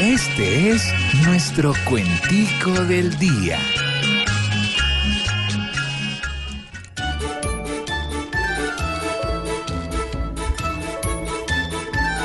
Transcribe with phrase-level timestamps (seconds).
[0.00, 0.82] Este es
[1.26, 3.58] nuestro cuentico del día.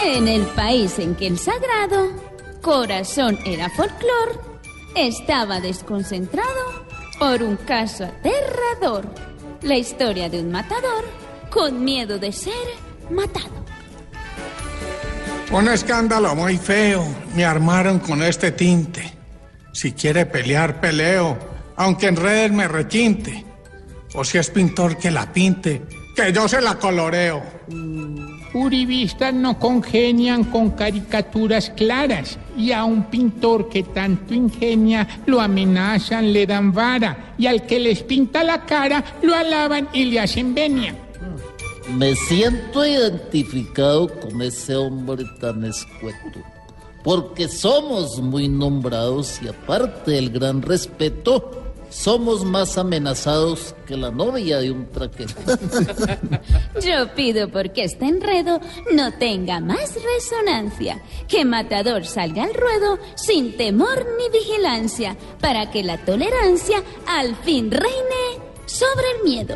[0.06, 2.14] En el país en que el sagrado
[2.62, 4.42] corazón era folclor,
[4.96, 6.85] estaba desconcentrado
[7.19, 9.05] por un caso aterrador.
[9.63, 11.03] La historia de un matador
[11.49, 12.53] con miedo de ser
[13.10, 13.74] matado.
[15.52, 17.05] Un escándalo muy feo
[17.36, 19.13] me armaron con este tinte.
[19.72, 21.38] Si quiere pelear, peleo,
[21.76, 23.45] aunque en redes me requinte.
[24.16, 25.84] O si es pintor que la pinte,
[26.16, 27.44] que yo se la coloreo.
[28.53, 36.31] Uribistas no congenian con caricaturas claras y a un pintor que tanto ingenia lo amenazan,
[36.31, 40.55] le dan vara y al que les pinta la cara lo alaban y le hacen
[40.55, 40.95] venia.
[41.94, 46.39] Me siento identificado con ese hombre tan escueto,
[47.03, 54.59] porque somos muy nombrados y aparte del gran respeto, somos más amenazados que la novia
[54.59, 55.33] de un traqueto.
[56.81, 58.59] Yo pido porque este enredo
[58.94, 65.83] no tenga más resonancia, que Matador salga al ruedo sin temor ni vigilancia, para que
[65.83, 69.56] la tolerancia al fin reine sobre el miedo.